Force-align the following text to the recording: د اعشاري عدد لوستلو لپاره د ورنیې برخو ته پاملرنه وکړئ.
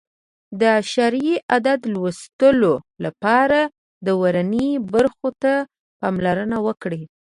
د 0.59 0.61
اعشاري 0.77 1.27
عدد 1.53 1.79
لوستلو 1.93 2.73
لپاره 3.05 3.59
د 4.05 4.07
ورنیې 4.21 4.71
برخو 4.93 5.29
ته 5.41 5.53
پاملرنه 5.99 6.57
وکړئ. 6.67 7.01